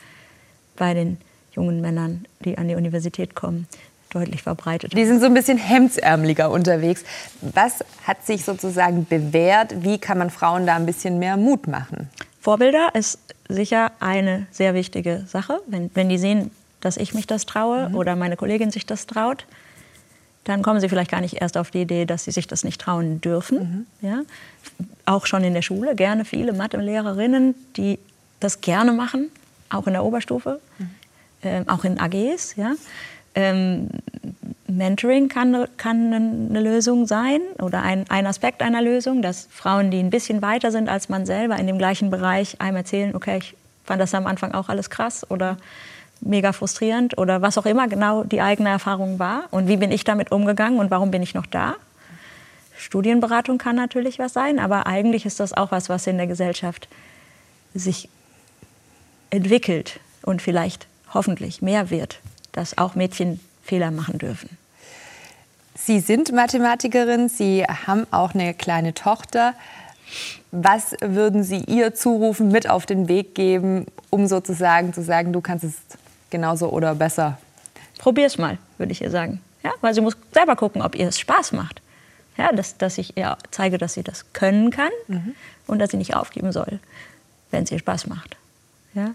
[0.76, 1.18] bei den
[1.54, 3.68] jungen Männern, die an die Universität kommen,
[4.14, 4.94] deutlich verbreitet.
[4.94, 7.04] Die sind so ein bisschen hemdsärmeliger unterwegs.
[7.42, 9.84] Was hat sich sozusagen bewährt?
[9.84, 12.10] Wie kann man Frauen da ein bisschen mehr Mut machen?
[12.40, 15.60] Vorbilder ist sicher eine sehr wichtige Sache.
[15.68, 17.96] Wenn, wenn die sehen, dass ich mich das traue mhm.
[17.96, 19.46] oder meine Kollegin sich das traut,
[20.44, 22.82] dann kommen sie vielleicht gar nicht erst auf die Idee, dass sie sich das nicht
[22.82, 23.88] trauen dürfen.
[24.02, 24.08] Mhm.
[24.08, 24.22] Ja?
[25.06, 28.00] Auch schon in der Schule, gerne viele Mathe-Lehrerinnen, die
[28.40, 29.30] das gerne machen,
[29.70, 30.90] auch in der Oberstufe, mhm.
[31.44, 32.56] äh, auch in AGs.
[32.58, 32.74] Ja?
[33.36, 33.90] Ähm,
[34.68, 40.00] Mentoring kann, kann eine Lösung sein oder ein, ein Aspekt einer Lösung, dass Frauen, die
[40.00, 43.56] ein bisschen weiter sind als man selber in dem gleichen Bereich, einem erzählen, okay, ich
[43.84, 45.58] fand das am Anfang auch alles krass oder
[46.22, 50.04] mega frustrierend oder was auch immer genau die eigene Erfahrung war und wie bin ich
[50.04, 51.76] damit umgegangen und warum bin ich noch da.
[52.78, 56.88] Studienberatung kann natürlich was sein, aber eigentlich ist das auch was, was in der Gesellschaft
[57.74, 58.10] sich
[59.30, 62.20] entwickelt und vielleicht hoffentlich mehr wird
[62.54, 64.58] dass auch Mädchen Fehler machen dürfen.
[65.76, 69.54] Sie sind Mathematikerin, Sie haben auch eine kleine Tochter.
[70.52, 75.42] Was würden Sie ihr zurufen, mit auf den Weg geben, um sozusagen zu sagen, du
[75.42, 75.74] kannst es
[76.30, 77.38] genauso oder besser?
[77.98, 79.42] Probier's mal, würde ich ihr sagen.
[79.64, 81.82] Ja, weil sie muss selber gucken, ob ihr es Spaß macht.
[82.38, 85.36] Ja, dass, dass ich ihr zeige, dass sie das können kann mhm.
[85.68, 86.80] und dass sie nicht aufgeben soll,
[87.52, 88.36] wenn es ihr Spaß macht.
[88.94, 89.14] Ja?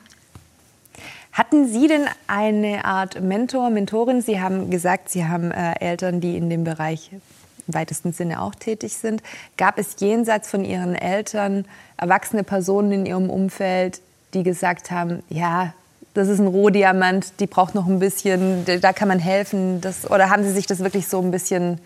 [1.38, 4.22] Hatten Sie denn eine Art Mentor, Mentorin?
[4.22, 8.56] Sie haben gesagt, Sie haben äh, Eltern, die in dem Bereich im weitesten Sinne auch
[8.56, 9.22] tätig sind.
[9.56, 11.64] Gab es jenseits von Ihren Eltern
[11.96, 14.00] erwachsene Personen in Ihrem Umfeld,
[14.34, 15.74] die gesagt haben, ja,
[16.12, 19.80] das ist ein Rohdiamant, die braucht noch ein bisschen, da kann man helfen.
[19.80, 21.78] Das, oder haben Sie sich das wirklich so ein bisschen,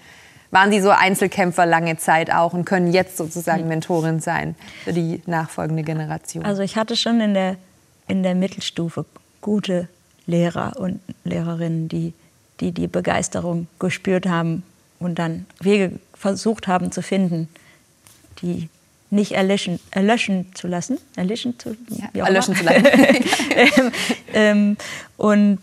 [0.50, 3.68] waren Sie so Einzelkämpfer lange Zeit auch und können jetzt sozusagen.
[3.68, 6.42] Mentorin sein für die nachfolgende Generation?
[6.46, 7.56] Also ich hatte schon in der,
[8.08, 9.04] in der Mittelstufe
[9.42, 9.88] gute
[10.26, 12.14] Lehrer und Lehrerinnen, die,
[12.60, 14.62] die die Begeisterung gespürt haben
[14.98, 17.48] und dann Wege versucht haben zu finden,
[18.40, 18.70] die
[19.10, 20.96] nicht erlöschen, erlöschen zu lassen.
[21.16, 21.76] Erlöschen zu,
[22.14, 22.86] ja, erlöschen zu lassen.
[23.56, 23.92] ähm,
[24.32, 24.76] ähm,
[25.18, 25.58] und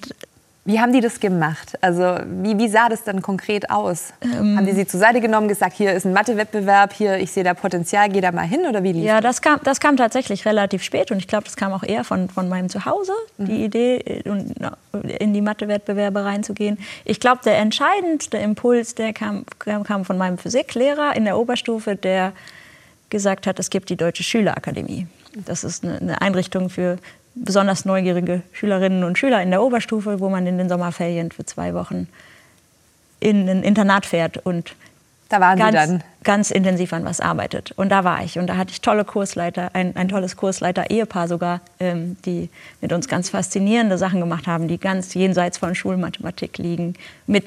[0.69, 1.79] wie haben die das gemacht?
[1.81, 4.13] Also wie, wie sah das dann konkret aus?
[4.21, 7.43] Ähm, haben die sie zur Seite genommen, gesagt, hier ist ein Mathewettbewerb, hier ich sehe
[7.43, 10.45] da Potenzial, geh da mal hin oder wie lief Ja, das kam, das kam tatsächlich
[10.45, 13.45] relativ spät und ich glaube, das kam auch eher von, von meinem Zuhause, mhm.
[13.45, 14.21] die Idee,
[15.17, 16.77] in die Mathewettbewerbe reinzugehen.
[17.03, 22.31] Ich glaube, der entscheidendste Impuls, der kam, kam von meinem Physiklehrer in der Oberstufe, der
[23.09, 25.07] gesagt hat, es gibt die Deutsche Schülerakademie.
[25.33, 26.97] Das ist eine Einrichtung für
[27.35, 31.73] besonders neugierige Schülerinnen und Schüler in der Oberstufe, wo man in den Sommerferien für zwei
[31.73, 32.07] Wochen
[33.19, 34.75] in ein Internat fährt und
[35.29, 36.03] da waren ganz, Sie dann.
[36.23, 37.71] ganz intensiv an was arbeitet.
[37.73, 38.39] Und da war ich.
[38.39, 42.49] Und da hatte ich tolle Kursleiter, ein, ein tolles Kursleiter-Ehepaar sogar, ähm, die
[42.81, 46.95] mit uns ganz faszinierende Sachen gemacht haben, die ganz jenseits von Schulmathematik liegen,
[47.27, 47.45] mit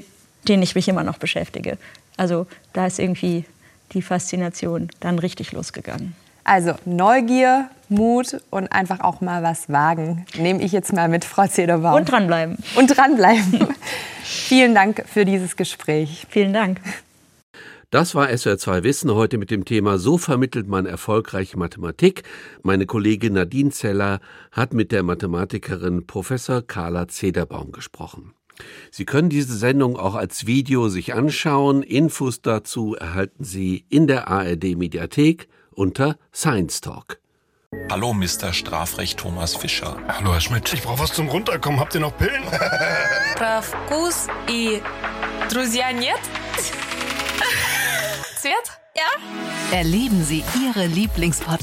[0.48, 1.76] denen ich mich immer noch beschäftige.
[2.16, 3.44] Also da ist irgendwie
[3.92, 6.14] die Faszination dann richtig losgegangen.
[6.44, 10.26] Also Neugier, Mut und einfach auch mal was wagen.
[10.36, 11.94] Nehme ich jetzt mal mit, Frau Zederbaum.
[11.94, 12.56] Und dranbleiben.
[12.74, 13.68] Und dranbleiben.
[14.24, 16.26] Vielen Dank für dieses Gespräch.
[16.28, 16.80] Vielen Dank.
[17.92, 22.22] Das war SWR2 Wissen heute mit dem Thema So vermittelt man erfolgreiche Mathematik.
[22.62, 28.32] Meine Kollegin Nadine Zeller hat mit der Mathematikerin Professor Carla Zederbaum gesprochen.
[28.90, 31.82] Sie können diese Sendung auch als Video sich anschauen.
[31.82, 37.21] Infos dazu erhalten Sie in der ARD Mediathek unter Science Talk.
[37.89, 38.53] Hallo, Mr.
[38.53, 39.97] Strafrecht Thomas Fischer.
[40.07, 40.73] Hallo, Herr Schmidt.
[40.73, 41.79] Ich brauche was zum Runterkommen.
[41.79, 42.43] Habt ihr noch Pillen?
[43.35, 44.81] Про вкус и
[45.49, 46.19] друзья нет?
[48.37, 48.79] Свет?
[48.95, 49.77] Ja?
[49.77, 51.60] Erleben Sie Ihre Lieblingspodcasts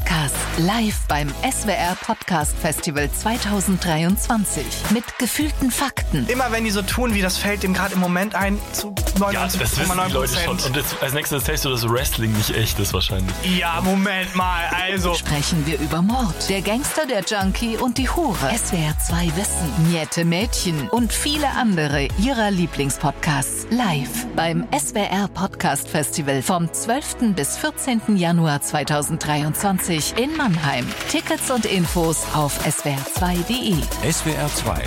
[0.58, 6.28] Live beim SWR Podcast Festival 2023 mit gefühlten Fakten.
[6.28, 9.34] Immer wenn die so tun, wie das fällt dem gerade im Moment ein, zu 99,9
[9.34, 10.58] Ja, das wissen die Leute schon.
[10.60, 13.34] Und jetzt, als nächstes erzählst du, dass Wrestling nicht echt ist wahrscheinlich.
[13.58, 15.14] Ja, Moment mal, also.
[15.14, 18.50] Sprechen wir über Mord, der Gangster, der Junkie und die Hure.
[18.54, 26.42] SWR 2 Wissen, Niette Mädchen und viele andere ihrer Lieblingspodcasts live beim SWR Podcast Festival
[26.42, 27.36] vom 12.
[27.36, 28.18] bis 14.
[28.18, 30.88] Januar 2023 in Mannheim.
[31.10, 33.76] Tickets und Infos auf swr2.de.
[34.12, 34.84] SWR 2.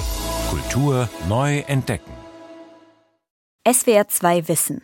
[0.51, 2.13] Kultur neu entdecken.
[3.71, 4.83] SWR 2 Wissen.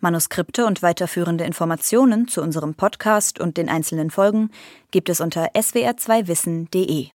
[0.00, 4.50] Manuskripte und weiterführende Informationen zu unserem Podcast und den einzelnen Folgen
[4.90, 7.08] gibt es unter swr2wissen.de.